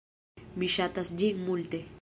[0.61, 1.87] Mi ŝatas ĝin multe!